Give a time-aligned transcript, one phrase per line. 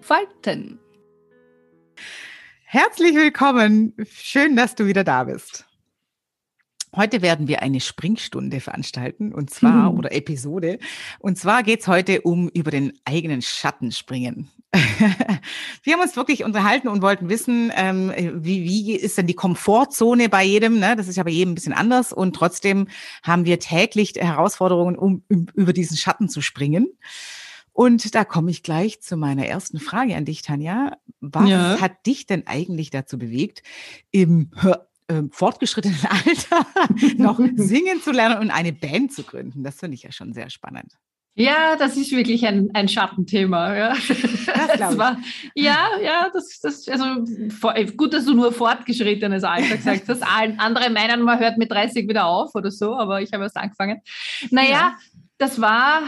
[0.00, 0.78] entfalten.
[2.64, 3.92] Herzlich willkommen.
[4.10, 5.66] Schön, dass du wieder da bist.
[6.96, 9.98] Heute werden wir eine Springstunde veranstalten und zwar, mhm.
[9.98, 10.78] oder Episode.
[11.18, 14.48] Und zwar geht es heute um über den eigenen Schatten springen.
[15.82, 20.30] wir haben uns wirklich unterhalten und wollten wissen, ähm, wie, wie ist denn die Komfortzone
[20.30, 20.78] bei jedem?
[20.78, 20.96] Ne?
[20.96, 22.14] Das ist ja bei jedem ein bisschen anders.
[22.14, 22.88] Und trotzdem
[23.22, 26.88] haben wir täglich Herausforderungen, um über diesen Schatten zu springen.
[27.72, 30.96] Und da komme ich gleich zu meiner ersten Frage an dich, Tanja.
[31.20, 31.80] Was ja.
[31.80, 33.62] hat dich denn eigentlich dazu bewegt,
[34.10, 34.50] im
[35.08, 36.66] äh, fortgeschrittenen Alter
[37.16, 39.62] noch singen zu lernen und eine Band zu gründen?
[39.62, 40.96] Das finde ich ja schon sehr spannend.
[41.34, 43.76] Ja, das ist wirklich ein, ein Schattenthema.
[43.76, 43.96] Ja.
[44.78, 45.18] Das war,
[45.54, 47.24] ja, ja, das, das, also
[47.96, 50.22] gut, dass du nur fortgeschrittenes Alter gesagt hast.
[50.22, 54.00] Andere meinen, man hört mit 30 wieder auf oder so, aber ich habe erst angefangen.
[54.50, 54.96] Naja, ja.
[55.40, 56.02] Das war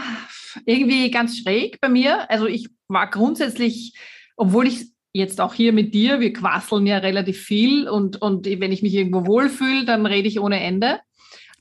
[0.65, 2.29] irgendwie ganz schräg bei mir.
[2.29, 3.93] Also ich war grundsätzlich,
[4.37, 8.71] obwohl ich jetzt auch hier mit dir, wir quasseln ja relativ viel und, und wenn
[8.71, 10.99] ich mich irgendwo wohlfühle, dann rede ich ohne Ende.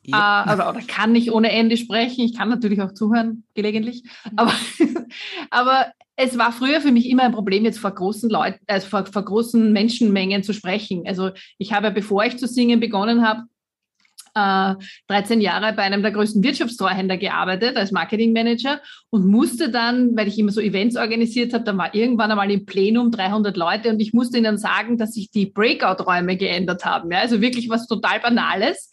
[0.04, 0.44] Ja.
[0.46, 2.24] Äh, oder, oder kann nicht ohne Ende sprechen.
[2.24, 4.02] Ich kann natürlich auch zuhören, gelegentlich.
[4.02, 4.38] Mhm.
[4.38, 4.52] Aber,
[5.50, 9.06] aber es war früher für mich immer ein Problem, jetzt vor großen Leuten, also vor,
[9.06, 11.04] vor großen Menschenmengen zu sprechen.
[11.06, 13.44] Also ich habe, bevor ich zu singen begonnen habe,
[14.34, 14.74] äh,
[15.08, 18.80] 13 Jahre bei einem der größten Wirtschaftstreuhänder gearbeitet als Marketingmanager
[19.10, 22.64] und musste dann, weil ich immer so Events organisiert habe, dann war irgendwann einmal im
[22.64, 27.10] Plenum 300 Leute und ich musste ihnen sagen, dass sich die Breakout-Räume geändert haben.
[27.10, 27.18] Ja?
[27.20, 28.90] Also wirklich was total Banales.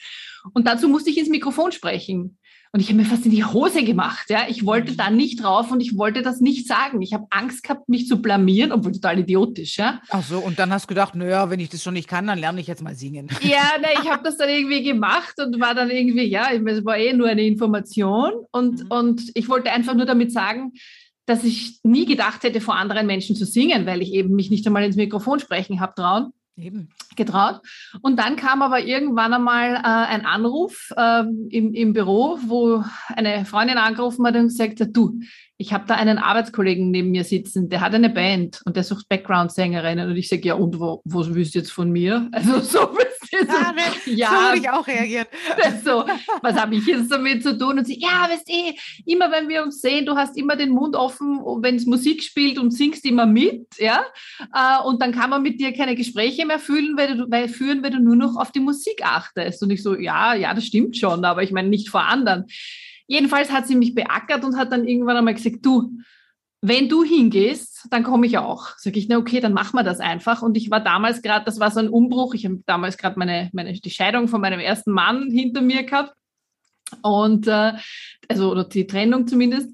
[0.53, 2.38] Und dazu musste ich ins Mikrofon sprechen.
[2.71, 4.29] Und ich habe mir fast in die Hose gemacht.
[4.29, 7.01] Ja, ich wollte da nicht drauf und ich wollte das nicht sagen.
[7.01, 9.77] Ich habe Angst gehabt, mich zu blamieren, obwohl total idiotisch.
[9.77, 10.01] Ja.
[10.09, 10.37] Ach so.
[10.37, 12.67] Und dann hast du gedacht, naja, wenn ich das schon nicht kann, dann lerne ich
[12.67, 13.27] jetzt mal singen.
[13.41, 16.97] Ja, ne, ich habe das dann irgendwie gemacht und war dann irgendwie, ja, es war
[16.97, 18.91] eh nur eine Information und mhm.
[18.91, 20.73] und ich wollte einfach nur damit sagen,
[21.25, 24.65] dass ich nie gedacht hätte, vor anderen Menschen zu singen, weil ich eben mich nicht
[24.67, 26.33] einmal ins Mikrofon sprechen habe trauen.
[26.59, 26.89] Eben.
[27.15, 27.61] getraut.
[28.01, 32.83] Und dann kam aber irgendwann einmal äh, ein Anruf äh, im, im Büro, wo
[33.15, 35.19] eine Freundin angerufen hat und gesagt hat, du,
[35.57, 39.09] ich habe da einen Arbeitskollegen neben mir sitzen, der hat eine Band und der sucht
[39.09, 40.09] Background-Sängerinnen.
[40.09, 42.29] Und ich sage, ja, und wo, wo willst du jetzt von mir?
[42.31, 42.89] Also so.
[43.47, 43.73] Ja,
[44.05, 45.25] so, ja, so würde ich auch reagieren.
[45.83, 46.05] So,
[46.41, 47.79] was habe ich jetzt damit zu tun?
[47.79, 50.71] Und sie, ja, weißt du, eh, immer wenn wir uns sehen, du hast immer den
[50.71, 54.03] Mund offen, wenn es Musik spielt und singst immer mit, ja.
[54.53, 57.83] Äh, und dann kann man mit dir keine Gespräche mehr fühlen, weil du, weil, führen,
[57.83, 59.63] weil du nur noch auf die Musik achtest.
[59.63, 62.45] Und ich so, ja, ja, das stimmt schon, aber ich meine nicht vor anderen.
[63.07, 65.91] Jedenfalls hat sie mich beackert und hat dann irgendwann einmal gesagt, du,
[66.61, 68.69] wenn du hingehst, dann komme ich auch.
[68.77, 70.41] Sag ich, na okay, dann machen wir das einfach.
[70.41, 72.33] Und ich war damals gerade, das war so ein Umbruch.
[72.33, 76.13] Ich habe damals gerade meine, meine, die Scheidung von meinem ersten Mann hinter mir gehabt.
[77.01, 77.73] Und äh,
[78.27, 79.69] also oder die Trennung zumindest.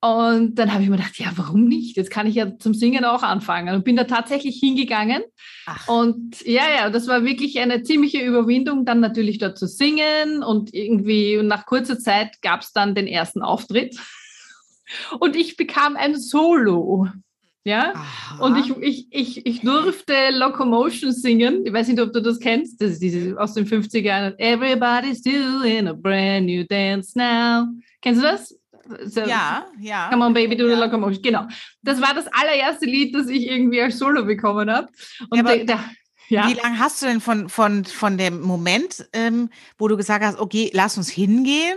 [0.00, 1.96] Und dann habe ich mir gedacht, ja, warum nicht?
[1.96, 3.74] Jetzt kann ich ja zum Singen auch anfangen.
[3.74, 5.24] Und bin da tatsächlich hingegangen.
[5.66, 5.88] Ach.
[5.88, 10.44] Und ja, ja, das war wirklich eine ziemliche Überwindung, dann natürlich dort zu singen.
[10.44, 13.96] Und irgendwie nach kurzer Zeit gab es dann den ersten Auftritt.
[15.18, 17.08] Und ich bekam ein Solo.
[17.64, 18.44] Ja, Aha.
[18.46, 21.66] und ich, ich, ich, ich durfte Locomotion singen.
[21.66, 22.80] Ich weiß nicht, ob du das kennst.
[22.80, 24.38] Das ist diese aus den 50er Jahren.
[24.38, 27.66] Everybody's doing a brand new dance now.
[28.00, 28.58] Kennst du das?
[29.04, 30.08] So, ja, ja.
[30.08, 30.84] Come on, Baby, do the ja.
[30.84, 31.20] locomotion.
[31.20, 31.46] Genau.
[31.82, 34.88] Das war das allererste Lied, das ich irgendwie als Solo bekommen habe.
[35.28, 35.80] Und ja, der,
[36.28, 36.48] ja.
[36.48, 40.38] Wie lange hast du denn von, von, von dem Moment, ähm, wo du gesagt hast,
[40.38, 41.76] okay, lass uns hingehen,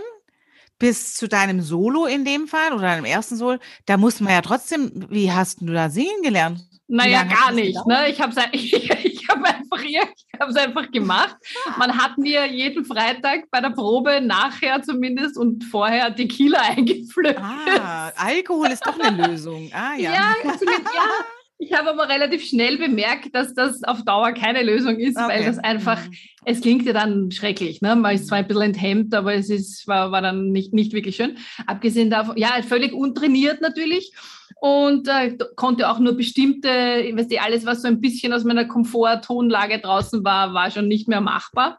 [0.82, 3.58] bis zu deinem Solo in dem Fall oder deinem ersten Solo?
[3.86, 6.58] Da muss man ja trotzdem, wie hast du da singen gelernt?
[6.88, 7.78] Naja, gar nicht.
[7.86, 8.08] Ne?
[8.10, 9.96] Ich habe ich, ich hab einfach, ich
[10.40, 11.36] hab's einfach gemacht.
[11.78, 17.38] Man hat mir jeden Freitag bei der Probe nachher zumindest und vorher Tequila eingeflößt.
[17.38, 19.70] Ah, Alkohol ist doch eine Lösung.
[19.72, 20.12] Ah, ja.
[20.12, 20.56] Ja, ja.
[21.62, 25.28] Ich habe aber relativ schnell bemerkt, dass das auf Dauer keine Lösung ist, okay.
[25.28, 26.14] weil das einfach, mhm.
[26.44, 27.80] es klingt ja dann schrecklich.
[27.80, 27.94] Ne?
[27.94, 31.14] Man ist zwar ein bisschen enthemmt, aber es ist, war, war dann nicht, nicht wirklich
[31.14, 31.38] schön.
[31.68, 34.12] Abgesehen davon, ja, völlig untrainiert natürlich
[34.60, 38.64] und äh, konnte auch nur bestimmte, weißt du, alles, was so ein bisschen aus meiner
[38.64, 41.78] Komforttonlage draußen war, war schon nicht mehr machbar.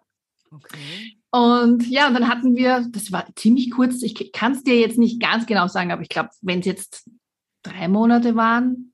[0.50, 1.18] Okay.
[1.30, 4.98] Und ja, und dann hatten wir, das war ziemlich kurz, ich kann es dir jetzt
[4.98, 7.10] nicht ganz genau sagen, aber ich glaube, wenn es jetzt
[7.64, 8.93] drei Monate waren,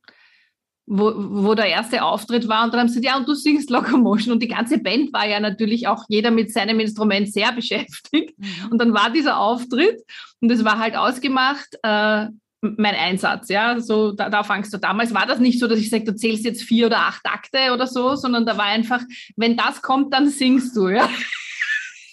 [0.89, 3.69] wo, wo der erste Auftritt war und dann haben sie gesagt, ja, und du singst
[3.69, 8.37] Locomotion und die ganze Band war ja natürlich auch jeder mit seinem Instrument sehr beschäftigt
[8.37, 8.71] mhm.
[8.71, 10.01] und dann war dieser Auftritt
[10.41, 12.25] und es war halt ausgemacht, äh,
[12.61, 14.77] mein Einsatz, ja, so da, da fangst du.
[14.77, 17.73] Damals war das nicht so, dass ich sage, du zählst jetzt vier oder acht Takte
[17.73, 19.01] oder so, sondern da war einfach,
[19.37, 21.07] wenn das kommt, dann singst du, ja.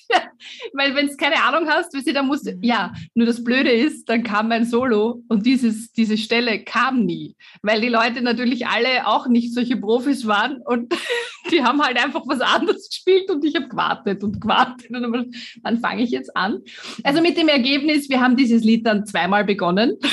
[0.72, 2.62] Weil wenn du keine Ahnung hast, wie sie da musst, mhm.
[2.62, 7.36] ja, nur das Blöde ist, dann kam mein Solo und dieses, diese Stelle kam nie,
[7.62, 10.94] weil die Leute natürlich alle auch nicht solche Profis waren und
[11.50, 15.32] die haben halt einfach was anderes gespielt und ich habe gewartet und gewartet und dann,
[15.62, 16.60] wann fange ich jetzt an?
[17.02, 19.96] Also mit dem Ergebnis, wir haben dieses Lied dann zweimal begonnen.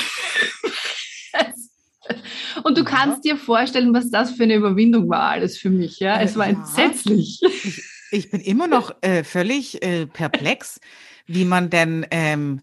[2.63, 5.99] Und du kannst dir vorstellen, was das für eine Überwindung war, alles für mich.
[5.99, 7.41] Ja, es war entsetzlich.
[7.41, 7.92] Ich
[8.29, 10.79] bin immer noch äh, völlig äh, perplex,
[11.25, 12.61] wie man denn, ähm,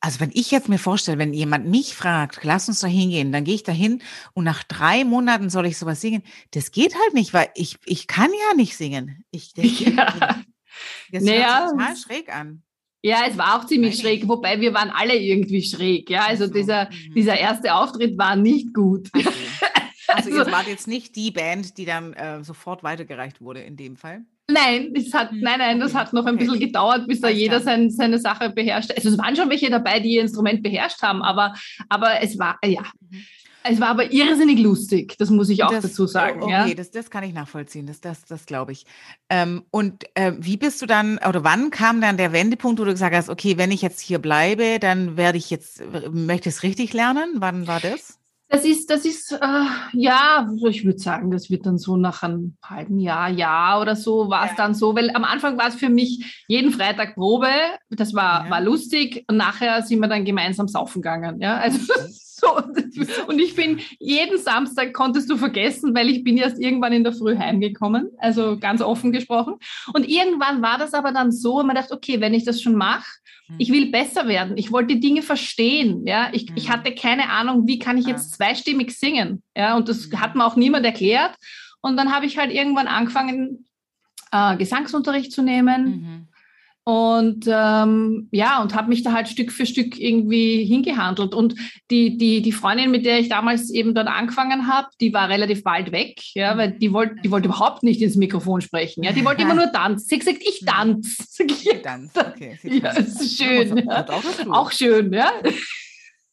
[0.00, 3.44] also wenn ich jetzt mir vorstelle, wenn jemand mich fragt, lass uns da hingehen, dann
[3.44, 4.02] gehe ich da hin
[4.34, 6.22] und nach drei Monaten soll ich sowas singen.
[6.50, 9.24] Das geht halt nicht, weil ich, ich kann ja nicht singen.
[9.30, 10.42] Ich denke, ja.
[11.10, 12.62] das naja, hört total schräg an.
[13.02, 16.08] Ja, es war auch ziemlich schräg, wobei wir waren alle irgendwie schräg.
[16.08, 17.14] Ja, also, also dieser, mhm.
[17.14, 19.10] dieser erste Auftritt war nicht gut.
[19.14, 19.26] Okay.
[20.08, 23.76] Also, also ihr wart jetzt nicht die Band, die dann äh, sofort weitergereicht wurde in
[23.76, 24.24] dem Fall?
[24.50, 27.60] Nein, es hat, hm, nein, nein, das hat noch ein bisschen gedauert, bis da jeder
[27.60, 28.92] sein, seine Sache beherrscht.
[28.94, 31.54] Also es waren schon welche dabei, die ihr Instrument beherrscht haben, aber,
[31.88, 32.82] aber es war, ja.
[33.10, 33.24] Mhm.
[33.66, 36.42] Es war aber irrsinnig lustig, das muss ich auch das, dazu sagen.
[36.42, 36.74] Okay, ja?
[36.74, 38.84] das, das kann ich nachvollziehen, das, das, das glaube ich.
[39.30, 42.90] Ähm, und äh, wie bist du dann, oder wann kam dann der Wendepunkt, wo du
[42.90, 45.82] gesagt hast, okay, wenn ich jetzt hier bleibe, dann werde ich jetzt,
[46.12, 47.36] möchte ich es richtig lernen?
[47.38, 48.18] Wann war das?
[48.54, 49.64] Das ist, das ist, äh,
[49.94, 54.30] ja, ich würde sagen, das wird dann so nach einem halben Jahr, Jahr oder so
[54.30, 54.56] war es ja.
[54.58, 57.48] dann so, weil am Anfang war es für mich jeden Freitag Probe,
[57.90, 58.50] das war, ja.
[58.52, 61.80] war lustig und nachher sind wir dann gemeinsam saufen gegangen, ja, also
[62.36, 62.56] so.
[63.26, 67.12] Und ich bin, jeden Samstag konntest du vergessen, weil ich bin erst irgendwann in der
[67.12, 69.54] Früh heimgekommen, also ganz offen gesprochen.
[69.92, 72.74] Und irgendwann war das aber dann so, und man dachte, okay, wenn ich das schon
[72.74, 73.06] mache,
[73.58, 74.56] ich will besser werden.
[74.56, 76.06] Ich wollte Dinge verstehen.
[76.06, 79.42] Ja, ich, ich hatte keine Ahnung, wie kann ich jetzt zweistimmig singen.
[79.54, 81.36] Ja, und das hat mir auch niemand erklärt.
[81.82, 83.66] Und dann habe ich halt irgendwann angefangen,
[84.32, 85.84] äh, Gesangsunterricht zu nehmen.
[85.84, 86.28] Mhm.
[86.86, 91.34] Und ähm, ja, und habe mich da halt Stück für Stück irgendwie hingehandelt.
[91.34, 91.54] Und
[91.90, 95.64] die, die, die Freundin, mit der ich damals eben dort angefangen habe, die war relativ
[95.64, 99.02] bald weg, ja, weil die wollte, die wollte überhaupt nicht ins Mikrofon sprechen.
[99.02, 100.06] Ja, die wollte immer nur tanzen.
[100.06, 101.44] Sie hat gesagt, ich tanze.
[101.46, 102.58] Ich tanze, okay.
[102.62, 103.78] Ja, ist schön.
[103.78, 104.06] Ja.
[104.50, 105.32] Auch schön, ja.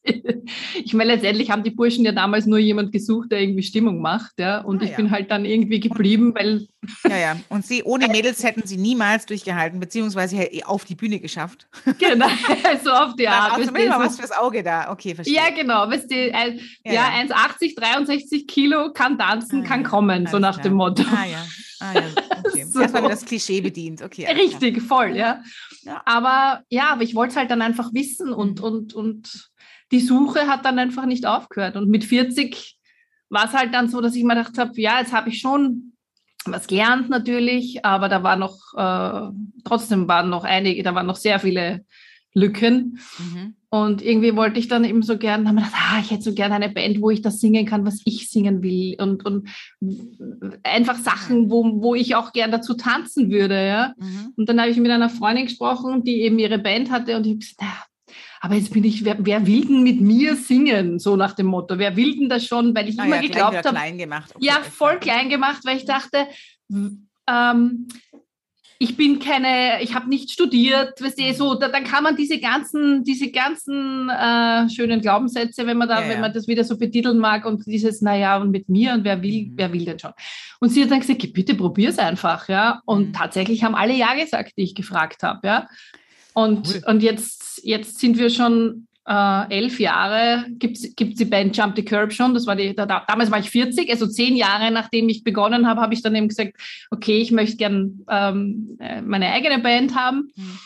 [0.83, 4.39] ich meine, letztendlich haben die Burschen ja damals nur jemand gesucht, der irgendwie Stimmung macht,
[4.39, 4.61] ja.
[4.61, 4.97] Und ah, ich ja.
[4.97, 6.67] bin halt dann irgendwie geblieben, weil.
[7.07, 7.37] Ja, ja.
[7.49, 11.67] Und sie, ohne Mädels hätten sie niemals durchgehalten, beziehungsweise auf die Bühne geschafft.
[11.99, 12.27] Genau,
[12.83, 13.53] so auf die Art.
[13.53, 14.91] Also mal was fürs Auge da.
[14.91, 15.35] Okay, verstehe.
[15.35, 15.87] Ja, genau.
[15.87, 20.55] Weißt du, äh, ja, ja, 1,80, 63 Kilo, kann tanzen, ah, kann kommen, so nach
[20.55, 20.63] klar.
[20.63, 21.03] dem Motto.
[21.03, 21.45] Ah, ja.
[21.81, 22.01] Ah, ja.
[22.45, 22.65] Okay.
[22.65, 22.79] so.
[22.79, 24.01] Erstmal das Klischee bedient.
[24.01, 24.31] Okay.
[24.31, 25.41] Richtig, voll, ja.
[25.81, 26.01] ja.
[26.05, 28.65] Aber ja, aber ich wollte es halt dann einfach wissen und, mhm.
[28.65, 29.50] und, und
[29.91, 31.75] die Suche hat dann einfach nicht aufgehört.
[31.75, 32.77] Und mit 40
[33.29, 35.93] war es halt dann so, dass ich mir gedacht habe, ja, jetzt habe ich schon
[36.45, 39.31] was gelernt natürlich, aber da war noch, äh,
[39.63, 41.85] trotzdem waren noch einige, da waren noch sehr viele
[42.33, 42.99] Lücken.
[43.19, 43.55] Mhm.
[43.69, 46.33] Und irgendwie wollte ich dann eben so gern, haben wir gedacht, ah, ich hätte so
[46.33, 48.95] gerne eine Band, wo ich das singen kann, was ich singen will.
[48.99, 49.49] Und, und
[50.63, 53.65] einfach Sachen, wo, wo ich auch gern dazu tanzen würde.
[53.65, 53.93] Ja?
[53.97, 54.33] Mhm.
[54.35, 57.31] Und dann habe ich mit einer Freundin gesprochen, die eben ihre Band hatte und ich
[57.31, 57.90] habe gesagt,
[58.43, 60.97] aber jetzt bin ich, wer, wer, will denn mit mir singen?
[60.97, 61.77] So nach dem Motto.
[61.77, 62.75] Wer will denn das schon?
[62.75, 63.69] Weil ich ah, immer ja, geglaubt habe.
[63.69, 64.31] klein gemacht.
[64.35, 66.27] Okay, ja, voll klein gemacht, weil ich dachte,
[67.27, 67.87] ähm,
[68.79, 72.39] ich bin keine, ich habe nicht studiert, weißt du, so, da, dann kann man diese
[72.39, 76.79] ganzen, diese ganzen äh, schönen Glaubenssätze, wenn man da, ja, wenn man das wieder so
[76.79, 79.53] betiteln mag und dieses, naja, und mit mir und wer will, mhm.
[79.55, 80.13] wer will denn schon?
[80.59, 82.81] Und sie hat dann gesagt, bitte probier's einfach, ja.
[82.85, 83.13] Und mhm.
[83.13, 85.67] tatsächlich haben alle Ja gesagt, die ich gefragt habe, ja.
[86.33, 86.83] Und, cool.
[86.87, 91.83] und jetzt, jetzt sind wir schon äh, elf Jahre, gibt es die Band Jump the
[91.83, 92.33] Curb schon.
[92.33, 95.81] Das war die, da, damals war ich 40, also zehn Jahre nachdem ich begonnen habe,
[95.81, 96.53] habe ich dann eben gesagt,
[96.91, 100.31] okay, ich möchte gern ähm, äh, meine eigene Band haben.
[100.35, 100.59] Mhm.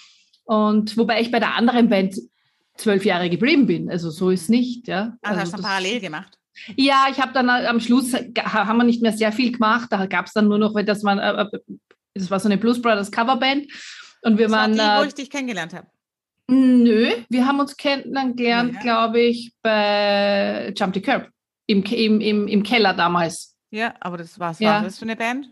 [0.44, 2.16] Und wobei ich bei der anderen Band
[2.78, 3.90] zwölf Jahre geblieben bin.
[3.90, 4.58] Also so ist mhm.
[4.58, 4.88] nicht.
[4.88, 5.18] Ja.
[5.22, 6.38] Also, also hast du parallel gemacht?
[6.76, 9.88] Ja, ich habe dann äh, am Schluss haben wir nicht mehr sehr viel gemacht.
[9.92, 11.46] Da gab es dann nur noch, weil das war, äh,
[12.14, 13.72] das war so eine Blues Brothers Coverband.
[14.22, 14.78] Und wir das waren.
[14.78, 15.88] War die, wo ich dich kennengelernt habe.
[16.48, 18.80] Nö, wir haben uns kennengelernt, ja.
[18.80, 21.30] glaube ich, bei Jump the Curb.
[21.68, 23.56] Im, im, im, im Keller damals.
[23.72, 24.60] Ja, aber das war's.
[24.60, 24.78] Ja.
[24.78, 25.52] Was das für eine Band?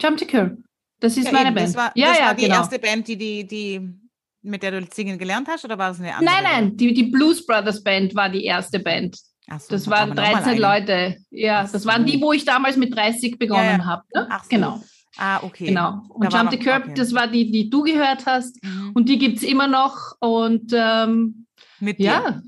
[0.00, 0.58] Jump the Curb.
[1.00, 1.54] Das ist ja, meine eben.
[1.54, 1.68] Band.
[1.68, 2.56] Das war, ja, das ja, war die genau.
[2.56, 3.80] erste Band, die, die, die,
[4.42, 6.34] mit der du singen gelernt hast, oder war es eine andere?
[6.34, 9.16] Nein, nein, die, die Blues Brothers Band war die erste Band.
[9.58, 11.16] So, das waren 13 Leute.
[11.30, 13.84] Ja, das waren die, wo ich damals mit 30 begonnen ja, ja.
[13.84, 14.02] habe.
[14.14, 14.28] Ne?
[14.30, 14.48] So.
[14.48, 14.82] Genau.
[15.16, 15.66] Ah, okay.
[15.66, 16.02] Genau.
[16.08, 16.94] Und Jump the Curb, okay.
[16.94, 18.62] das war die, die du gehört hast.
[18.64, 18.92] Mhm.
[18.94, 20.16] Und die gibt es immer noch.
[20.20, 21.46] Und ähm,
[21.80, 22.04] mit dir?
[22.04, 22.42] Ja.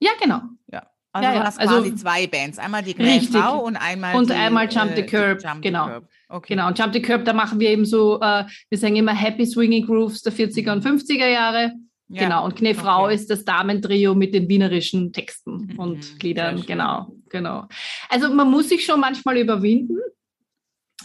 [0.00, 0.42] Ja, genau.
[0.70, 0.86] Ja.
[1.12, 2.58] Also ja, du hast also, quasi zwei Bands.
[2.58, 3.20] Einmal die Grey
[3.62, 5.42] und einmal Und die, einmal Jump the äh, Curb.
[5.42, 5.84] Jump genau.
[5.86, 6.08] The Curb.
[6.28, 6.54] Okay.
[6.54, 6.66] Genau.
[6.66, 9.86] Und Jump the Curb, da machen wir eben so, äh, wir sagen immer Happy Swinging
[9.86, 11.72] Grooves der 40er und 50er Jahre.
[12.08, 12.24] Ja.
[12.24, 13.14] Genau, und Knefrau okay.
[13.14, 15.78] ist das Damentrio mit den wienerischen Texten mhm.
[15.78, 16.62] und Liedern.
[16.66, 17.66] Genau, genau.
[18.10, 19.98] Also man muss sich schon manchmal überwinden.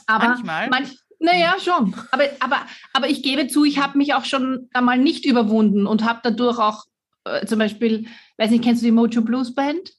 [0.10, 0.70] Aber manchmal?
[0.70, 0.90] Manch,
[1.20, 1.94] naja, schon.
[2.12, 6.04] Aber, aber, aber ich gebe zu, ich habe mich auch schon einmal nicht überwunden und
[6.04, 6.86] habe dadurch auch
[7.26, 9.94] äh, zum Beispiel, weiß nicht, kennst du die Mojo Blues Band?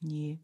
[0.00, 0.38] Nee.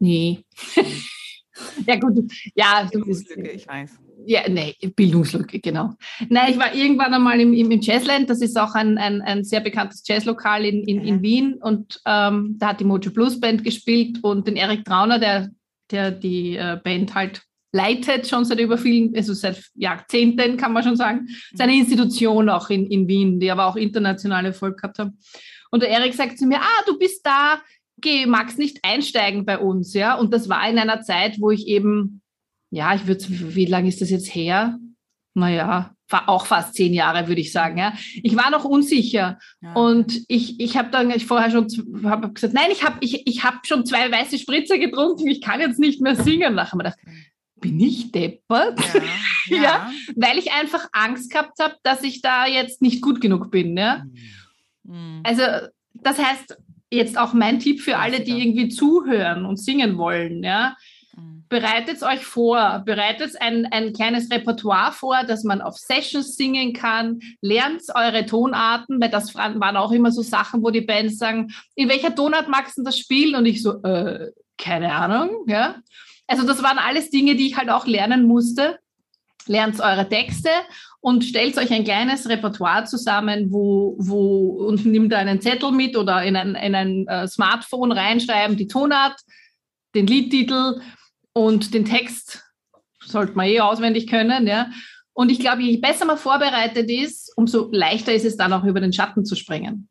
[0.00, 0.44] Nee.
[1.86, 2.32] ja, gut.
[2.54, 3.98] Ja, Bildungslücke, ich weiß.
[4.26, 5.94] Ja, nee, Bildungslücke, genau.
[6.28, 9.60] Nein, ich war irgendwann einmal im, im, Jazzland, das ist auch ein, ein, ein sehr
[9.60, 14.18] bekanntes Jazzlokal in, in, in Wien und ähm, da hat die Mojo Blues Band gespielt
[14.22, 15.50] und den Erik Trauner, der,
[15.90, 20.82] der die äh, Band halt leitet, schon seit über vielen, also seit Jahrzehnten kann man
[20.82, 25.10] schon sagen, seine Institution auch in, in Wien, die aber auch international Erfolg gehabt hat.
[25.70, 27.60] Und der Erik sagt zu mir, ah, du bist da,
[27.98, 30.16] geh, magst nicht einsteigen bei uns, ja?
[30.16, 32.22] Und das war in einer Zeit, wo ich eben,
[32.70, 34.78] ja, ich würde, wie lange ist das jetzt her?
[35.34, 35.94] Naja,
[36.26, 37.78] auch fast zehn Jahre, würde ich sagen.
[37.78, 37.92] Ja.
[38.22, 39.72] Ich war noch unsicher ja.
[39.74, 41.68] und ich, ich habe dann ich vorher schon
[42.04, 45.60] hab gesagt, nein, ich habe ich, ich hab schon zwei weiße Spritzer getrunken, ich kann
[45.60, 46.54] jetzt nicht mehr singen.
[46.54, 47.29] Nachher habe ich gedacht,
[47.60, 48.78] bin ich deppert?
[48.78, 49.02] Ja,
[49.56, 49.62] ja.
[49.62, 53.76] ja, weil ich einfach Angst gehabt habe, dass ich da jetzt nicht gut genug bin.
[53.76, 54.04] Ja?
[54.84, 55.20] Mhm.
[55.24, 55.42] Also
[55.94, 56.56] das heißt,
[56.90, 60.76] jetzt auch mein Tipp für alle, die irgendwie zuhören und singen wollen, ja,
[61.16, 61.44] mhm.
[61.48, 67.20] bereitet euch vor, bereitet ein, ein kleines Repertoire vor, dass man auf Sessions singen kann,
[67.40, 71.88] lernt eure Tonarten, weil das waren auch immer so Sachen, wo die Bands sagen, in
[71.88, 73.36] welcher Tonart magst du das spielen?
[73.36, 75.76] Und ich so, äh, keine Ahnung, ja.
[76.30, 78.78] Also das waren alles Dinge, die ich halt auch lernen musste.
[79.46, 80.48] Lernt eure Texte
[81.00, 86.22] und stellt euch ein kleines Repertoire zusammen, wo, wo und nimmt einen Zettel mit oder
[86.22, 89.18] in ein, in ein uh, Smartphone reinschreiben, die Tonart,
[89.96, 90.80] den Liedtitel
[91.32, 92.44] und den Text
[93.04, 94.70] sollte man eh auswendig können, ja.
[95.12, 98.80] Und ich glaube, je besser man vorbereitet ist, umso leichter ist es dann auch über
[98.80, 99.88] den Schatten zu springen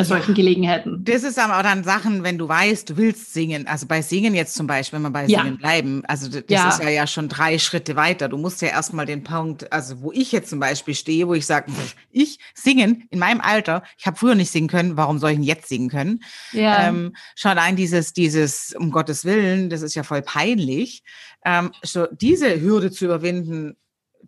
[0.00, 1.04] bei solchen ja, Gelegenheiten.
[1.04, 3.66] Das ist aber auch dann Sachen, wenn du weißt, du willst singen.
[3.66, 5.42] Also bei Singen jetzt zum Beispiel, wenn wir bei ja.
[5.42, 6.68] Singen bleiben, also das ja.
[6.68, 8.28] ist ja, ja schon drei Schritte weiter.
[8.28, 11.46] Du musst ja erstmal den Punkt, also wo ich jetzt zum Beispiel stehe, wo ich
[11.46, 11.70] sage,
[12.10, 15.44] ich singen in meinem Alter, ich habe früher nicht singen können, warum soll ich denn
[15.44, 16.22] jetzt singen können?
[16.52, 16.88] Ja.
[16.88, 21.02] Ähm, schon allein dieses, dieses, um Gottes Willen, das ist ja voll peinlich.
[21.44, 23.76] Ähm, so diese Hürde zu überwinden,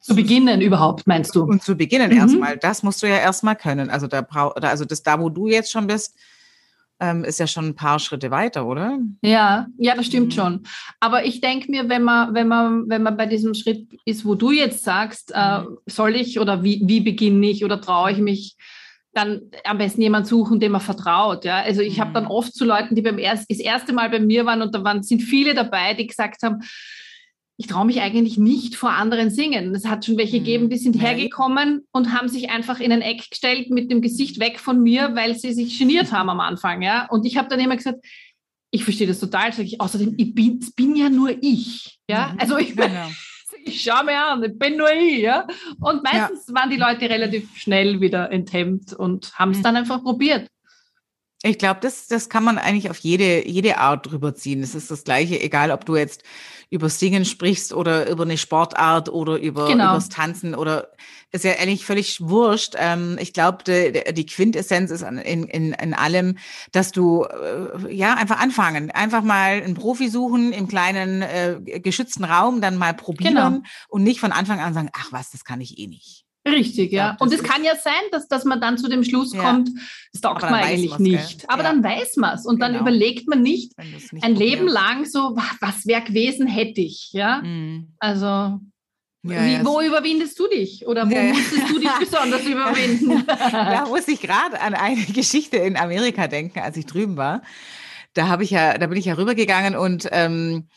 [0.01, 1.43] zu beginnen überhaupt, meinst du?
[1.43, 2.17] Und zu beginnen mhm.
[2.17, 3.91] erstmal, das musst du ja erstmal können.
[3.91, 6.17] Also da brauch, also das da, wo du jetzt schon bist,
[7.01, 8.99] ähm, ist ja schon ein paar Schritte weiter, oder?
[9.23, 10.31] Ja, ja, das stimmt mhm.
[10.31, 10.63] schon.
[11.01, 14.37] Aber ich denke mir, wenn man, wenn man, wenn man bei diesem Schritt ist, wo
[14.37, 15.79] du jetzt sagst, äh, mhm.
[15.87, 18.57] soll ich oder wie, wie beginne ich oder traue ich mich,
[19.15, 21.45] dann am besten jemand suchen, dem man vertraut.
[21.45, 21.61] Ja?
[21.63, 22.01] Also ich mhm.
[22.03, 24.75] habe dann oft zu Leuten, die beim erst, das erste Mal bei mir waren und
[24.75, 26.61] da waren, sind viele dabei, die gesagt haben,
[27.57, 29.75] ich traue mich eigentlich nicht vor anderen singen.
[29.75, 30.45] Es hat schon welche hm.
[30.45, 34.41] gegeben, die sind hergekommen und haben sich einfach in ein Eck gestellt mit dem Gesicht
[34.41, 36.83] weg von mir, weil sie sich geniert haben am Anfang.
[36.83, 37.07] Ja?
[37.09, 38.05] Und ich habe dann immer gesagt,
[38.71, 39.53] ich verstehe das total.
[39.53, 41.99] Sag ich, außerdem, ich bin, bin ja nur ich.
[42.09, 42.33] Ja?
[42.33, 42.41] Mhm.
[42.41, 43.11] Also ich, genau.
[43.65, 45.21] ich schaue mir an, ich bin nur ich.
[45.21, 45.47] Ja?
[45.79, 46.55] Und meistens ja.
[46.55, 49.63] waren die Leute relativ schnell wieder enthemmt und haben es mhm.
[49.63, 50.49] dann einfach probiert.
[51.45, 54.63] Ich glaube, das, das kann man eigentlich auf jede, jede Art drüber ziehen.
[54.63, 56.23] Es ist das Gleiche, egal ob du jetzt
[56.71, 59.91] über Singen sprichst oder über eine Sportart oder über genau.
[59.91, 60.89] übers Tanzen oder
[61.33, 62.75] ist ja eigentlich völlig wurscht.
[62.79, 66.39] Ähm, ich glaube, die, die, Quintessenz ist in, in, in allem,
[66.71, 72.25] dass du äh, ja einfach anfangen, einfach mal einen Profi suchen im kleinen äh, geschützten
[72.25, 73.63] Raum, dann mal probieren genau.
[73.89, 76.22] und nicht von Anfang an sagen, ach was, das kann ich eh nicht.
[76.47, 77.11] Richtig, ja.
[77.11, 79.43] ja und es kann ja sein, dass, dass man dann zu dem Schluss ja.
[79.43, 79.71] kommt,
[80.13, 81.41] das taugt man eigentlich nicht.
[81.41, 81.49] Gell?
[81.49, 81.71] Aber ja.
[81.71, 82.73] dann weiß man es und genau.
[82.73, 87.11] dann überlegt man nicht, nicht ein Leben lang so, was wäre gewesen, hätte ich.
[87.13, 87.95] Ja, mhm.
[87.99, 88.61] also
[89.25, 93.25] wie, wo überwindest du dich oder wo musstest du dich besonders überwinden?
[93.25, 97.43] da muss ich gerade an eine Geschichte in Amerika denken, als ich drüben war.
[98.15, 100.69] Da habe ich ja, da bin ich ja rübergegangen und ähm,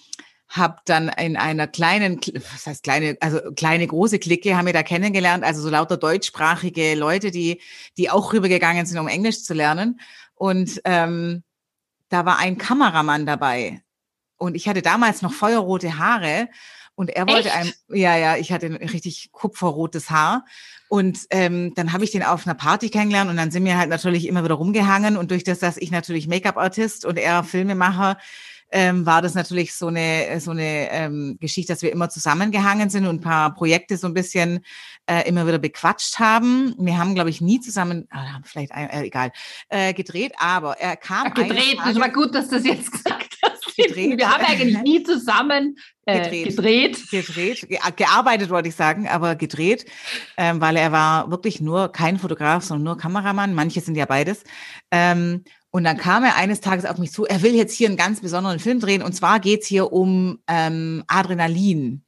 [0.47, 2.19] habe dann in einer kleinen,
[2.53, 6.95] was heißt kleine, also kleine große Clique, haben wir da kennengelernt, also so lauter deutschsprachige
[6.95, 7.61] Leute, die,
[7.97, 9.99] die auch rübergegangen sind, um Englisch zu lernen.
[10.35, 11.43] Und ähm,
[12.09, 13.81] da war ein Kameramann dabei.
[14.37, 16.49] Und ich hatte damals noch feuerrote Haare.
[16.93, 17.57] Und er wollte Echt?
[17.57, 20.45] einem, ja, ja, ich hatte ein richtig kupferrotes Haar.
[20.87, 23.89] Und ähm, dann habe ich den auf einer Party kennengelernt und dann sind wir halt
[23.89, 25.17] natürlich immer wieder rumgehangen.
[25.17, 28.17] Und durch das, dass ich natürlich Make-up-Artist und er Filmemacher,
[28.75, 33.05] ähm, war das natürlich so eine, so eine ähm, Geschichte, dass wir immer zusammengehangen sind
[33.05, 34.65] und ein paar Projekte so ein bisschen
[35.05, 36.75] äh, immer wieder bequatscht haben.
[36.77, 39.31] Wir haben, glaube ich, nie zusammen, ah, vielleicht äh, egal,
[39.69, 41.33] äh, gedreht, aber er kam.
[41.33, 43.77] Gedreht, das war gut, dass du das jetzt gesagt hast.
[43.77, 44.17] Gedreht.
[44.17, 46.55] Wir haben eigentlich nie zusammen äh, gedreht.
[46.57, 47.09] Gedreht.
[47.11, 47.69] gedreht.
[47.69, 49.85] Ge gearbeitet wollte ich sagen, aber gedreht,
[50.35, 53.53] ähm, weil er war wirklich nur kein Fotograf, sondern nur Kameramann.
[53.53, 54.43] Manche sind ja beides.
[54.91, 57.97] Ähm, und dann kam er eines Tages auf mich zu, er will jetzt hier einen
[57.97, 59.01] ganz besonderen Film drehen.
[59.01, 62.01] Und zwar geht's hier um ähm, Adrenalin.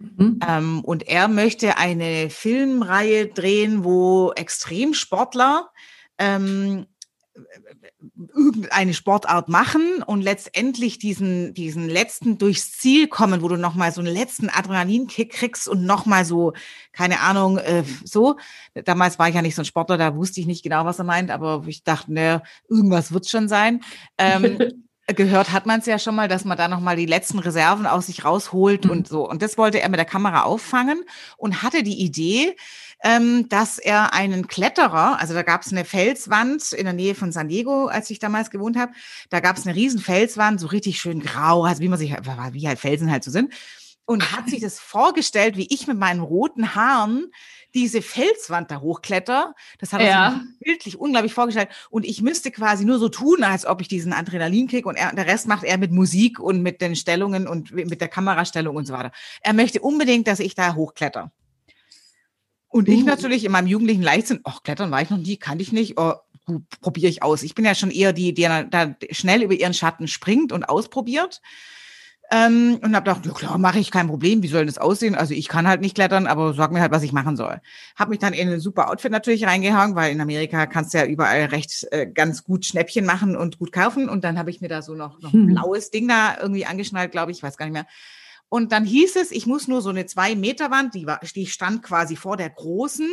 [0.00, 0.40] Mhm.
[0.44, 5.70] Ähm, und er möchte eine Filmreihe drehen, wo Extremsportler
[6.18, 6.86] ähm,
[8.34, 14.00] irgendeine Sportart machen und letztendlich diesen, diesen letzten durchs Ziel kommen, wo du nochmal so
[14.00, 16.52] einen letzten Adrenalinkick kriegst und nochmal so,
[16.92, 18.36] keine Ahnung, äh, so.
[18.84, 21.04] Damals war ich ja nicht so ein Sportler, da wusste ich nicht genau, was er
[21.04, 23.80] meint, aber ich dachte, ne, irgendwas wird schon sein.
[24.18, 24.58] Ähm,
[25.06, 28.06] gehört hat man es ja schon mal, dass man da nochmal die letzten Reserven aus
[28.06, 28.90] sich rausholt mhm.
[28.90, 29.28] und so.
[29.28, 31.02] Und das wollte er mit der Kamera auffangen
[31.36, 32.56] und hatte die Idee,
[33.04, 37.32] ähm, dass er einen Kletterer, also da gab es eine Felswand in der Nähe von
[37.32, 38.92] San Diego, als ich damals gewohnt habe,
[39.28, 42.66] da gab es eine riesen Felswand, so richtig schön grau, also wie man sich, wie
[42.66, 43.52] halt Felsen halt so sind.
[44.06, 47.30] Und hat sich das vorgestellt, wie ich mit meinen roten Haaren
[47.74, 49.54] diese Felswand da hochkletter.
[49.78, 50.30] Das hat er ja.
[50.30, 51.70] sich bildlich unglaublich vorgestellt.
[51.88, 55.26] Und ich müsste quasi nur so tun, als ob ich diesen Adrenalin-Kick und er, der
[55.26, 58.92] Rest macht er mit Musik und mit den Stellungen und mit der Kamerastellung und so
[58.92, 59.10] weiter.
[59.40, 61.32] Er möchte unbedingt, dass ich da hochkletter.
[62.74, 63.06] Und ich uh.
[63.06, 66.14] natürlich in meinem jugendlichen Leichtsinn, ach, Klettern war ich noch nie, kannte ich nicht, oh,
[66.80, 67.44] probiere ich aus.
[67.44, 71.40] Ich bin ja schon eher die, die da schnell über ihren Schatten springt und ausprobiert.
[72.32, 75.14] Ähm, und habe gedacht, ja klar, mache ich kein Problem, wie soll das aussehen?
[75.14, 77.60] Also ich kann halt nicht klettern, aber sag mir halt, was ich machen soll.
[77.94, 81.06] Habe mich dann in ein super Outfit natürlich reingehangen, weil in Amerika kannst du ja
[81.06, 84.08] überall recht äh, ganz gut Schnäppchen machen und gut kaufen.
[84.08, 85.54] Und dann habe ich mir da so noch, noch ein hm.
[85.54, 87.86] blaues Ding da irgendwie angeschnallt, glaube ich, weiß gar nicht mehr.
[88.48, 91.46] Und dann hieß es, ich muss nur so eine zwei Meter Wand, die, war, die
[91.46, 93.08] stand quasi vor der großen,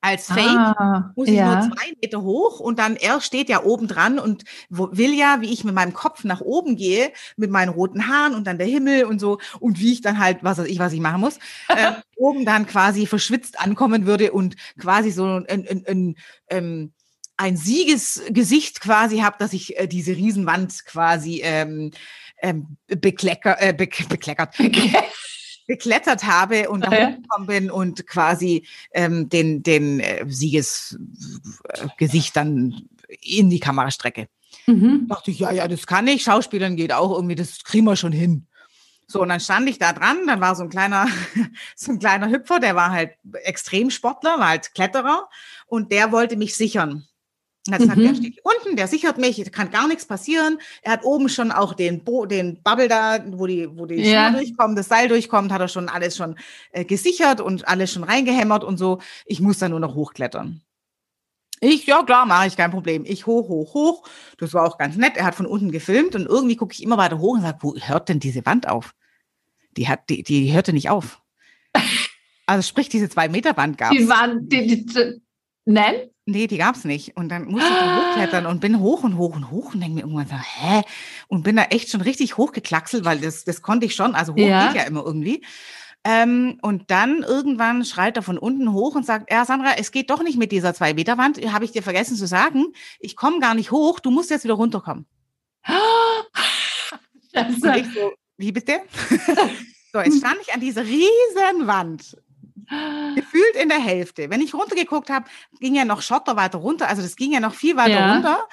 [0.00, 1.60] als Fake ah, muss ich ja.
[1.60, 5.52] nur zwei Meter hoch und dann er steht ja oben dran und will ja, wie
[5.52, 9.04] ich mit meinem Kopf nach oben gehe, mit meinen roten Haaren und dann der Himmel
[9.04, 11.92] und so und wie ich dann halt, was weiß ich, was ich machen muss, äh,
[12.16, 16.14] oben dann quasi verschwitzt ankommen würde und quasi so ein, ein, ein, ein
[16.48, 16.92] ähm,
[17.36, 21.90] ein Siegesgesicht quasi habe, dass ich äh, diese Riesenwand quasi ähm,
[22.42, 24.56] ähm, beklecker, äh, be bekleckert.
[25.66, 32.88] geklettert habe und da hochgekommen bin und quasi ähm, den, den äh, Siegesgesicht dann
[33.22, 34.28] in die Kamera strecke.
[34.66, 35.06] Mhm.
[35.08, 36.24] Dachte ich, ja, ja, das kann ich.
[36.24, 38.48] Schauspielern geht auch irgendwie, das kriegen wir schon hin.
[39.06, 41.06] So, und dann stand ich da dran, dann war so ein kleiner,
[41.76, 45.28] so ein kleiner Hüpfer, der war halt Extremsportler, war halt Kletterer
[45.66, 47.06] und der wollte mich sichern.
[47.66, 48.06] Und dann sagt mhm.
[48.06, 50.58] er, steht hier unten, der sichert mich, kann gar nichts passieren.
[50.82, 54.30] Er hat oben schon auch den, Bo den Bubble da, wo die, wo die ja.
[54.30, 56.36] durchkommen, das Seil durchkommt, hat er schon alles schon
[56.72, 59.00] äh, gesichert und alles schon reingehämmert und so.
[59.26, 60.62] Ich muss da nur noch hochklettern.
[61.60, 63.04] Ich, ja klar, mache ich, kein Problem.
[63.06, 64.08] Ich hoch, hoch, hoch.
[64.38, 65.18] Das war auch ganz nett.
[65.18, 67.76] Er hat von unten gefilmt und irgendwie gucke ich immer weiter hoch und sage, wo
[67.76, 68.94] hört denn diese Wand auf?
[69.76, 71.20] Die hat, die, die hörte nicht auf.
[72.46, 75.22] Also sprich, diese zwei Meter Wand gab Die Wand, die, die,
[75.66, 76.10] nein?
[76.30, 77.16] Nee, die gab's nicht.
[77.16, 79.96] Und dann musste ich da hochklettern und bin hoch und hoch und hoch und denke
[79.96, 80.82] mir irgendwann so, hä?
[81.26, 84.14] Und bin da echt schon richtig hochgeklackselt, weil das, das konnte ich schon.
[84.14, 84.68] Also hoch ja.
[84.68, 85.42] geht ja immer irgendwie.
[86.04, 90.10] Ähm, und dann irgendwann schreit er von unten hoch und sagt, ja, Sandra, es geht
[90.10, 91.38] doch nicht mit dieser Zwei-Meter-Wand.
[91.52, 92.72] Habe ich dir vergessen zu sagen.
[93.00, 93.98] Ich komme gar nicht hoch.
[93.98, 95.06] Du musst jetzt wieder runterkommen.
[97.34, 98.80] und ich so, wie bitte?
[99.92, 102.16] so, jetzt stand ich an dieser riesen Wand
[103.14, 104.30] Gefühlt in der Hälfte.
[104.30, 105.26] Wenn ich runtergeguckt habe,
[105.60, 106.88] ging ja noch Schotter weiter runter.
[106.88, 108.12] Also das ging ja noch viel weiter ja.
[108.14, 108.48] runter.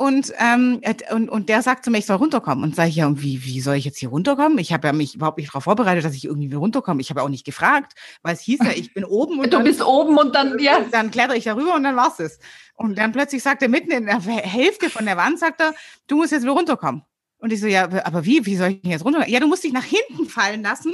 [0.00, 2.62] Und, ähm, und, und der sagt zu mir, ich soll runterkommen.
[2.62, 4.56] Und sage ich, ja, wie, wie soll ich jetzt hier runterkommen?
[4.58, 7.00] Ich habe ja mich überhaupt nicht darauf vorbereitet, dass ich irgendwie runterkomme.
[7.00, 9.40] Ich habe auch nicht gefragt, weil es hieß ja, ich bin oben.
[9.40, 10.80] Und du dann, bist oben und dann, ja.
[10.92, 12.38] Dann kletter ich darüber und dann war's es.
[12.74, 15.74] Und dann plötzlich sagt er mitten in der Hälfte von der Wand, sagt er,
[16.06, 17.02] du musst jetzt wieder runterkommen.
[17.38, 19.28] Und ich so, ja, aber wie, wie soll ich denn jetzt runter?
[19.28, 20.92] Ja, du musst dich nach hinten fallen lassen,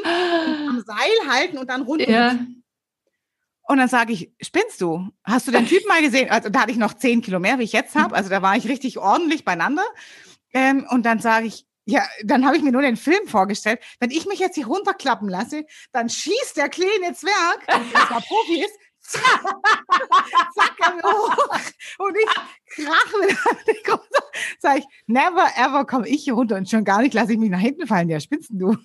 [0.68, 2.10] am Seil halten und dann runter.
[2.10, 2.38] Ja.
[3.66, 5.08] Und dann sage ich, spinnst du?
[5.24, 6.30] Hast du den Typ mal gesehen?
[6.30, 8.14] Also da hatte ich noch zehn Kilo mehr, wie ich jetzt habe.
[8.14, 9.84] Also da war ich richtig ordentlich beieinander.
[10.52, 13.80] Ähm, und dann sage ich, ja, dann habe ich mir nur den Film vorgestellt.
[14.00, 18.74] Wenn ich mich jetzt hier runterklappen lasse, dann schießt der kleine Zwerg, der Profi ist,
[19.04, 19.42] zack,
[21.02, 21.36] hoch.
[21.98, 24.24] Und ich krache mit runter.
[24.58, 27.50] Sag ich, never ever komme ich hier runter und schon gar nicht lasse ich mich
[27.50, 28.08] nach hinten fallen.
[28.08, 28.76] Ja, spinnst du?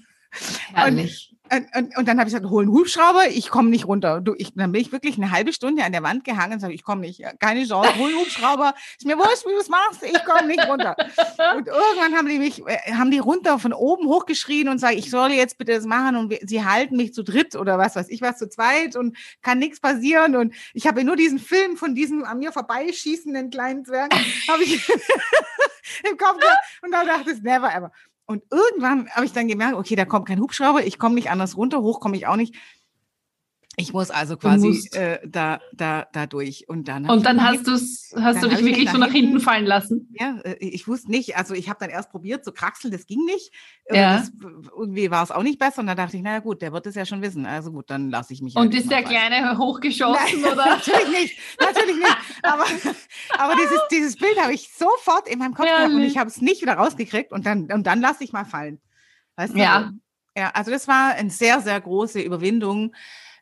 [0.74, 1.36] Herrlich.
[1.52, 4.22] Und, und, dann habe ich gesagt, hol einen Hubschrauber, ich komme nicht runter.
[4.22, 6.74] Du, ich, dann bin ich wirklich eine halbe Stunde an der Wand gehangen und sage,
[6.74, 10.04] ich komme nicht, keine Chance, hol einen Hubschrauber, ist mir wurscht, wie du es machst,
[10.04, 10.96] ich komme nicht runter.
[11.56, 15.10] Und irgendwann haben die mich, äh, haben die runter von oben hochgeschrien und sagen, ich
[15.10, 18.10] soll jetzt bitte das machen und wir, sie halten mich zu dritt oder was weiß
[18.10, 21.96] ich was zu zweit und kann nichts passieren und ich habe nur diesen Film von
[21.96, 24.14] diesem an mir vorbeischießenden kleinen Zwerg
[24.50, 24.88] habe ich
[26.10, 27.92] im Kopf gehabt und da dachte ich, never ever.
[28.30, 31.58] Und irgendwann habe ich dann gemerkt, okay, da kommt kein Hubschrauber, ich komme nicht anders
[31.58, 32.54] runter, hoch komme ich auch nicht.
[33.80, 36.68] Ich muss also quasi äh, da, da, da durch.
[36.68, 39.66] Und dann, und dann hast, du's, hast du dich wirklich so nach hinten, hinten fallen
[39.66, 40.14] lassen?
[40.20, 41.38] Ja, äh, ich wusste nicht.
[41.38, 43.54] Also ich habe dann erst probiert zu kraxeln, das ging nicht.
[43.90, 44.18] Ja.
[44.18, 44.32] Das,
[44.78, 45.80] irgendwie war es auch nicht besser.
[45.80, 47.46] Und dann dachte ich, naja gut, der wird es ja schon wissen.
[47.46, 48.58] Also gut, dann lasse ich mich.
[48.58, 49.30] Und ist der fallen.
[49.30, 50.66] Kleine hochgeschossen, Nein, oder?
[50.66, 52.18] natürlich nicht, natürlich nicht.
[52.44, 52.66] Aber,
[53.38, 56.42] aber dieses, dieses Bild habe ich sofort in meinem Kopf gehabt und ich habe es
[56.42, 57.32] nicht wieder rausgekriegt.
[57.32, 58.82] Und dann, und dann lasse ich mal fallen.
[59.38, 59.60] Weißt du?
[59.60, 59.94] Ja.
[60.38, 62.94] Ja, also das war eine sehr, sehr große Überwindung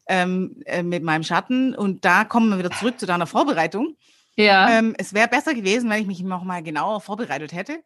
[0.08, 1.76] ähm, äh, mit meinem Schatten.
[1.76, 3.96] Und da kommen wir wieder zurück zu deiner Vorbereitung.
[4.36, 4.70] Ja.
[4.70, 7.80] Ähm, es wäre besser gewesen, wenn ich mich noch mal genauer vorbereitet hätte.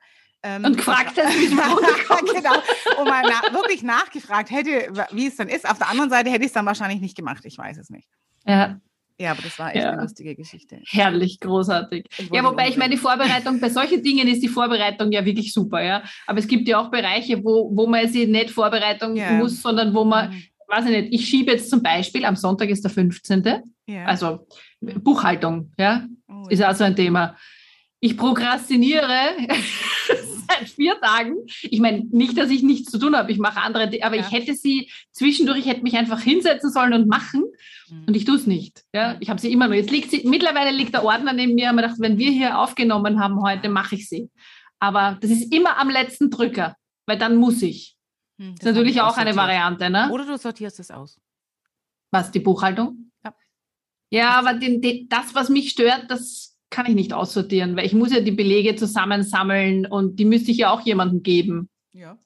[0.44, 1.48] Ähm, und gefragt hätte, wie
[2.34, 2.56] genau,
[3.00, 5.70] und mal na wirklich nachgefragt hätte, wie es dann ist.
[5.70, 7.46] Auf der anderen Seite hätte ich es dann wahrscheinlich nicht gemacht.
[7.46, 8.08] Ich weiß es nicht.
[8.46, 8.80] Ja.
[9.20, 9.92] Ja, aber das war echt ja.
[9.92, 10.80] eine lustige Geschichte.
[10.88, 12.08] Herrlich, großartig.
[12.32, 15.80] Ja, wobei ich meine, die Vorbereitung, bei solchen Dingen ist die Vorbereitung ja wirklich super,
[15.80, 16.02] ja.
[16.26, 19.34] Aber es gibt ja auch Bereiche, wo, wo man sie nicht Vorbereitung ja.
[19.34, 22.70] muss, sondern wo man mhm weiß ich nicht, ich schiebe jetzt zum Beispiel, am Sonntag
[22.70, 23.64] ist der 15.
[23.88, 24.06] Ja.
[24.06, 24.48] Also
[24.80, 27.36] Buchhaltung, ja, oh, ist auch so ein Thema.
[28.00, 29.36] Ich prokrastiniere
[30.48, 31.36] seit vier Tagen.
[31.64, 34.22] Ich meine, nicht, dass ich nichts zu tun habe, ich mache andere, aber ja.
[34.26, 37.44] ich hätte sie zwischendurch, ich hätte mich einfach hinsetzen sollen und machen
[37.90, 38.06] mhm.
[38.08, 38.84] und ich tue es nicht.
[38.94, 39.76] Ja, ich habe sie immer noch.
[39.76, 42.58] Jetzt liegt sie, mittlerweile liegt der Ordner neben mir und mir gedacht, wenn wir hier
[42.58, 44.30] aufgenommen haben heute, mache ich sie.
[44.80, 47.98] Aber das ist immer am letzten Drücker, weil dann muss ich.
[48.42, 50.10] Hm, das ist natürlich auch eine Variante, ne?
[50.12, 51.22] Oder du sortierst es aus.
[52.10, 53.12] Was, die Buchhaltung?
[53.24, 53.36] Ja.
[54.10, 57.94] Ja, aber den, den, das, was mich stört, das kann ich nicht aussortieren, weil ich
[57.94, 61.70] muss ja die Belege zusammensammeln und die müsste ich ja auch jemandem geben.
[61.94, 62.18] Ja,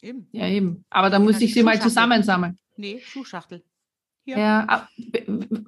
[0.00, 0.26] eben.
[0.32, 0.84] Ja, eben.
[0.90, 2.58] Aber da muss ich sie mal zusammensammeln.
[2.76, 3.62] Nee, Schuhschachtel.
[4.24, 4.38] Ja.
[4.38, 4.88] ja,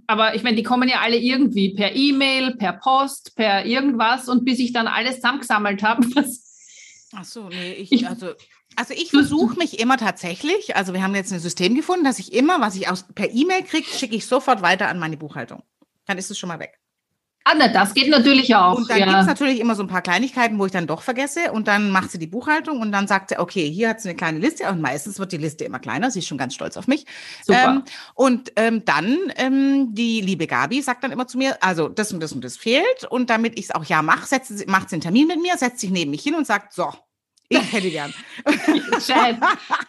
[0.07, 4.45] aber ich meine, die kommen ja alle irgendwie per E-Mail, per Post, per irgendwas und
[4.45, 7.09] bis ich dann alles zusammengesammelt habe, was.
[7.13, 8.33] Ach so, nee, ich, ich also
[8.77, 12.33] also ich versuche mich immer tatsächlich, also wir haben jetzt ein System gefunden, dass ich
[12.33, 15.63] immer, was ich aus, per E-Mail kriege, schicke ich sofort weiter an meine Buchhaltung.
[16.07, 16.79] Dann ist es schon mal weg.
[17.47, 18.79] Ah, na, das geht natürlich auch.
[18.79, 19.05] Und dann ja.
[19.05, 21.91] gibt es natürlich immer so ein paar Kleinigkeiten, wo ich dann doch vergesse und dann
[21.91, 24.67] macht sie die Buchhaltung und dann sagt sie, okay, hier hat sie eine kleine Liste
[24.71, 27.05] und meistens wird die Liste immer kleiner, sie ist schon ganz stolz auf mich.
[27.45, 27.65] Super.
[27.65, 27.83] Ähm,
[28.15, 32.21] und ähm, dann, ähm, die liebe Gabi sagt dann immer zu mir, also das und
[32.21, 34.25] das und das fehlt und damit ich es auch ja mache,
[34.67, 36.95] macht sie einen Termin mit mir, setzt sich neben mich hin und sagt, so,
[37.49, 38.13] ich hätte gern.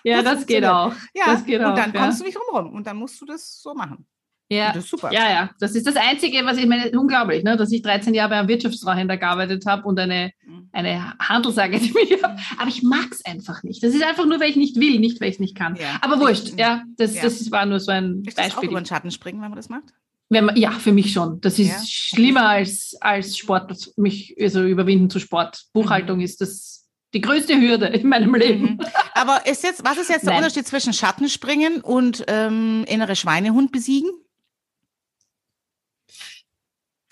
[0.04, 0.94] ja, das, das geht auch.
[1.14, 2.02] Ja, das geht und auch, dann ja.
[2.02, 4.06] kommst du nicht rum und dann musst du das so machen.
[4.48, 5.12] Ja, das ist super.
[5.12, 5.50] Ja, ja.
[5.60, 7.58] Das ist das Einzige, was ich meine, unglaublich, ne?
[7.58, 10.70] dass ich 13 Jahre bei einem Wirtschaftsfachhändler gearbeitet habe und eine, mhm.
[10.72, 12.38] eine Handelsakademie habe.
[12.58, 13.82] Aber ich mag es einfach nicht.
[13.82, 15.76] Das ist einfach nur, weil ich nicht will, nicht weil ich es nicht kann.
[15.78, 15.98] Ja.
[16.02, 16.84] Aber wurscht, ja.
[16.98, 17.24] Das, ja.
[17.24, 18.44] das war nur so ein ist Beispiel.
[18.44, 19.94] Das auch über den Schatten springen, wenn man das macht?
[20.30, 21.42] Wenn man, ja, für mich schon.
[21.42, 25.66] Das ist schlimmer als, als Sport, mich also überwinden zu Sport.
[25.74, 26.24] Buchhaltung mhm.
[26.24, 26.85] ist das
[27.16, 28.62] die größte Hürde in meinem Leben.
[28.62, 28.82] Mhm.
[29.14, 30.44] Aber ist jetzt, was ist jetzt der Nein.
[30.44, 34.12] Unterschied zwischen Schattenspringen und ähm, innere Schweinehund besiegen?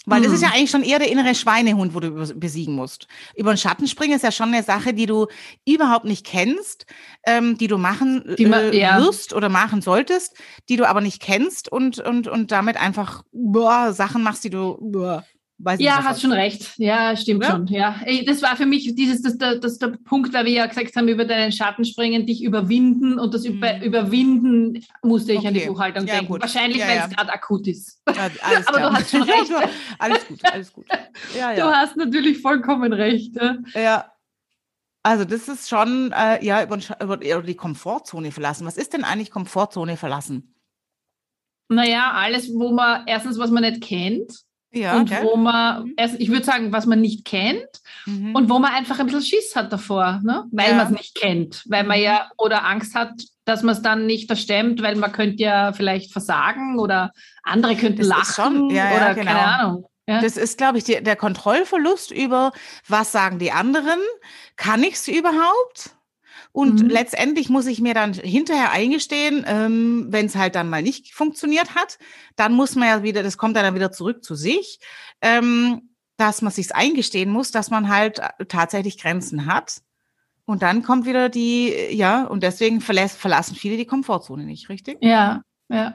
[0.06, 0.26] Weil hm.
[0.26, 3.08] das ist ja eigentlich schon eher der innere Schweinehund, wo du besiegen musst.
[3.38, 5.28] Über den Schattenspringen ist ja schon eine Sache, die du
[5.66, 6.86] überhaupt nicht kennst,
[7.26, 9.02] ähm, die du machen die man, äh, ja.
[9.02, 10.36] wirst oder machen solltest,
[10.68, 14.78] die du aber nicht kennst und, und, und damit einfach boah, Sachen machst, die du
[14.82, 15.24] boah,
[15.60, 16.74] Weiß ja, hast schon recht.
[16.78, 17.52] Ja, stimmt ja?
[17.52, 17.68] schon.
[17.68, 20.96] Ja, das war für mich dieses, das, das, das der Punkt, weil wir ja gesagt
[20.96, 23.84] haben, über deinen Schatten springen, dich überwinden und das über, mhm.
[23.84, 25.48] Überwinden musste ich okay.
[25.48, 26.32] an die Buchhaltung ja, denken.
[26.32, 26.42] Gut.
[26.42, 28.02] Wahrscheinlich, ja, weil es gerade akut ist.
[28.06, 29.52] Aber du hast schon recht.
[30.00, 30.86] alles gut, alles gut.
[31.34, 33.38] Du hast natürlich vollkommen recht.
[33.74, 34.12] Ja.
[35.04, 38.66] Also das ist schon, äh, ja, über, über die Komfortzone verlassen.
[38.66, 40.56] Was ist denn eigentlich Komfortzone verlassen?
[41.70, 45.24] Naja, alles, wo man erstens, was man nicht kennt, ja, und okay.
[45.24, 45.96] wo man, mhm.
[46.18, 47.68] ich würde sagen, was man nicht kennt
[48.06, 48.36] mhm.
[48.36, 50.46] und wo man einfach ein bisschen Schiss hat davor, ne?
[50.52, 50.76] weil ja.
[50.76, 52.04] man es nicht kennt, weil man mhm.
[52.04, 53.12] ja oder Angst hat,
[53.46, 57.12] dass man es dann nicht verstemmt, weil man könnte ja vielleicht versagen oder
[57.44, 59.32] andere könnten das lachen ja, oder ja, genau.
[59.32, 59.86] keine Ahnung.
[60.06, 62.52] Das ist, glaube ich, die, der Kontrollverlust über,
[62.88, 64.00] was sagen die anderen?
[64.58, 65.96] Kann ich es überhaupt?
[66.54, 66.90] Und mhm.
[66.90, 71.76] letztendlich muss ich mir dann hinterher eingestehen, ähm, wenn es halt dann mal nicht funktioniert
[71.76, 71.98] hat,
[72.36, 74.80] dann muss man ja wieder, das kommt dann wieder zurück zu sich,
[75.22, 79.82] ähm, dass man sich eingestehen muss, dass man halt äh, tatsächlich Grenzen hat
[80.46, 84.98] Und dann kommt wieder die, ja, und deswegen verlassen viele die Komfortzone nicht, richtig?
[85.02, 85.94] Ja, ja.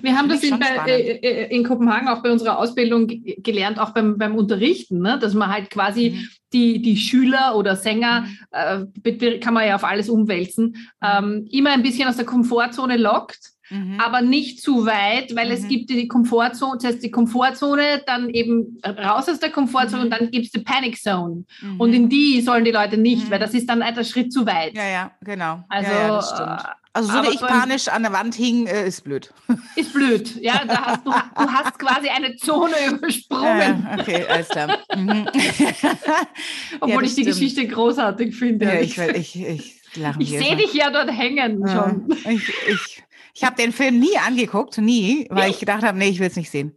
[0.00, 3.06] Wir haben das in, bei, äh, äh, in, Kopenhagen auch bei unserer Ausbildung
[3.38, 5.18] gelernt, auch beim, beim Unterrichten, ne?
[5.18, 6.28] dass man halt quasi mhm.
[6.52, 8.88] die, die Schüler oder Sänger, mhm.
[9.04, 10.76] äh, kann man ja auf alles umwälzen, mhm.
[11.02, 14.00] ähm, immer ein bisschen aus der Komfortzone lockt Mhm.
[14.00, 15.52] aber nicht zu weit, weil mhm.
[15.52, 20.04] es gibt die Komfortzone, das heißt die Komfortzone, dann eben raus aus der Komfortzone mhm.
[20.04, 21.44] und dann gibt es die Panic Zone.
[21.60, 21.80] Mhm.
[21.80, 23.30] Und in die sollen die Leute nicht, mhm.
[23.30, 24.74] weil das ist dann ein Schritt zu weit.
[24.74, 25.64] Ja, ja, genau.
[25.68, 29.32] Also, ja, ja, also so wie ich panisch an der Wand hing, äh, ist blöd.
[29.76, 30.64] Ist blöd, ja.
[30.64, 33.86] Da hast du, du hast quasi eine Zone übersprungen.
[33.88, 34.78] Ja, okay, alles klar.
[34.96, 35.28] Mhm.
[36.80, 37.36] Obwohl ich die stimmt.
[37.36, 38.66] Geschichte großartig finde.
[38.66, 39.82] Ja, ich, ich, ich,
[40.18, 42.08] ich sehe dich ja dort hängen schon.
[42.24, 43.02] Ich, ich
[43.38, 46.34] ich habe den Film nie angeguckt, nie, weil ich gedacht habe, nee, ich will es
[46.34, 46.76] nicht sehen.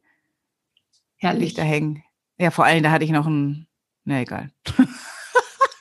[1.18, 1.56] Herrlich.
[1.56, 2.04] da hängen.
[2.38, 3.68] Ja, vor allem, da hatte ich noch ein,
[4.04, 4.52] na egal.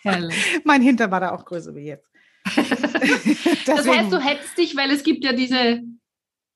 [0.03, 0.35] Herrlich.
[0.64, 2.10] mein Hinter war da auch größer wie jetzt.
[3.67, 5.83] das heißt, du hättest dich, weil es gibt ja diese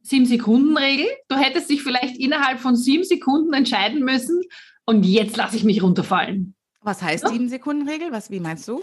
[0.03, 4.43] sieben Sekunden Regel, du hättest dich vielleicht innerhalb von sieben Sekunden entscheiden müssen
[4.85, 6.54] und jetzt lasse ich mich runterfallen.
[6.85, 8.13] Was heißt sieben Sekunden Regel?
[8.13, 8.83] Was, wie meinst du?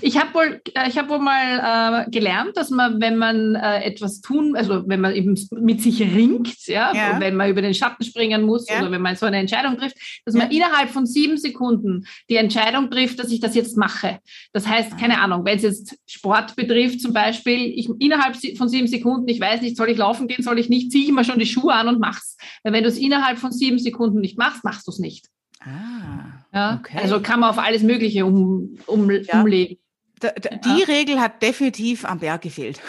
[0.00, 3.82] Ich habe wohl, äh, ich habe wohl mal äh, gelernt, dass man, wenn man äh,
[3.82, 7.20] etwas tun, also wenn man eben mit sich ringt, ja, ja.
[7.20, 8.80] wenn man über den Schatten springen muss ja.
[8.80, 10.40] oder wenn man so eine Entscheidung trifft, dass ja.
[10.40, 14.20] man innerhalb von sieben Sekunden die Entscheidung trifft, dass ich das jetzt mache.
[14.54, 18.88] Das heißt, keine Ahnung, wenn es jetzt Sport betrifft zum Beispiel, ich innerhalb von sieben
[18.88, 21.38] Sekunden, ich weiß nicht, soll ich laufen gehen, soll ich nicht, ziehe ich mir schon
[21.38, 22.38] die Schuhe an und mach's.
[22.62, 25.28] Weil wenn du es innerhalb von sieben Sekunden nicht machst, machst du es nicht.
[25.64, 26.44] Ah.
[26.52, 26.80] Ja?
[26.80, 26.98] Okay.
[26.98, 29.40] Also kann man auf alles Mögliche um, um, ja.
[29.40, 29.78] umlegen.
[30.22, 30.30] D
[30.64, 30.86] die ja.
[30.86, 32.80] Regel hat definitiv am Berg gefehlt.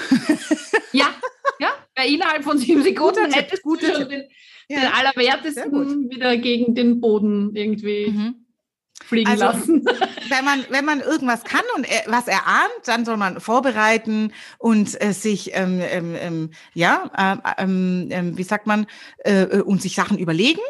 [0.92, 1.08] ja,
[1.60, 4.24] ja, weil innerhalb von sieben Sekunden hättest du schon den,
[4.70, 8.36] den Allerwertesten wieder gegen den Boden irgendwie mhm.
[9.04, 9.86] fliegen also, lassen.
[10.30, 15.14] Wenn man, wenn man irgendwas kann und was erahnt, dann soll man vorbereiten und äh,
[15.14, 18.88] sich, ähm, ähm, ähm ja, äh, ähm, ähm, wie sagt man,
[19.24, 20.62] äh, äh, und sich Sachen überlegen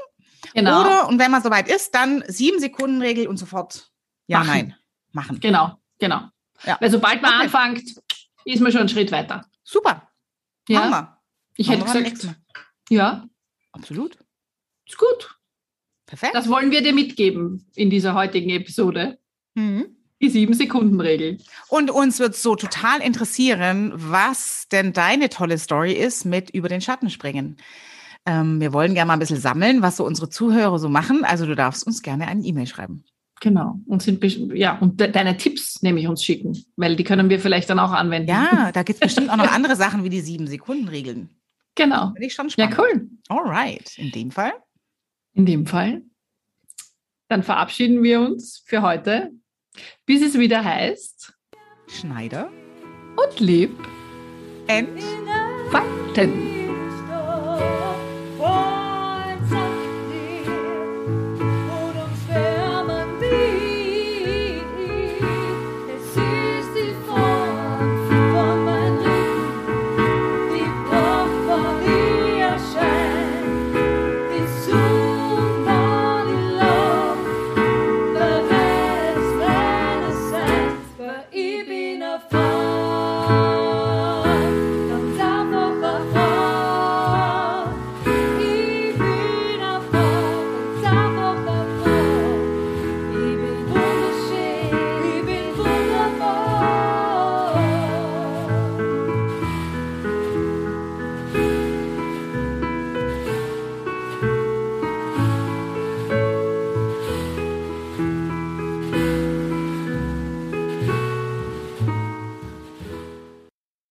[0.55, 0.81] Genau.
[0.81, 3.91] Oder, und wenn man soweit ist, dann sieben Sekunden Regel und sofort
[4.27, 4.49] ja, machen.
[4.49, 4.75] nein,
[5.11, 5.39] machen.
[5.41, 6.29] Genau, genau.
[6.63, 6.77] Ja.
[6.79, 7.43] Weil sobald man okay.
[7.43, 8.01] anfängt,
[8.45, 9.45] ist man schon einen Schritt weiter.
[9.63, 10.09] Super.
[10.69, 10.83] Ja.
[10.85, 11.21] Hammer.
[11.57, 12.35] Ich hätte gesagt,
[12.89, 13.27] ja.
[13.73, 14.17] Absolut.
[14.87, 15.37] Ist gut.
[16.05, 16.35] Perfekt.
[16.35, 19.19] Das wollen wir dir mitgeben in dieser heutigen Episode.
[19.55, 19.97] Mhm.
[20.21, 21.39] Die Sieben-Sekunden-Regel.
[21.67, 26.79] Und uns wird so total interessieren, was denn deine tolle Story ist mit über den
[26.79, 27.57] Schatten springen.
[28.25, 31.23] Ähm, wir wollen gerne mal ein bisschen sammeln, was so unsere Zuhörer so machen.
[31.23, 33.03] Also du darfst uns gerne eine E-Mail schreiben.
[33.41, 33.79] Genau.
[33.85, 37.69] Und sind ja, und de deine Tipps nämlich uns schicken, weil die können wir vielleicht
[37.69, 38.29] dann auch anwenden.
[38.29, 41.29] Ja, da gibt es bestimmt auch noch andere Sachen wie die Sieben-Sekunden-Regeln.
[41.75, 42.11] Genau.
[42.13, 42.77] Finde ich schon spannend.
[42.77, 43.09] Ja, cool.
[43.27, 43.97] Alright.
[43.97, 44.53] In dem Fall.
[45.33, 46.01] In dem Fall.
[47.27, 49.31] Dann verabschieden wir uns für heute,
[50.05, 51.33] bis es wieder heißt.
[51.87, 52.49] Schneider.
[53.17, 53.71] Und lieb.
[54.67, 56.31] Entfalten.